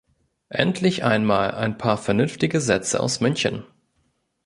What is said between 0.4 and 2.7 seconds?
Endlich einmal ein paar vernünftige